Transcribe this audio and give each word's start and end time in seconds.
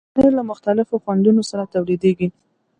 پنېر 0.13 0.31
له 0.37 0.43
مختلفو 0.51 1.01
خوندونو 1.03 1.41
سره 1.49 1.63
تولیدېږي. 1.73 2.27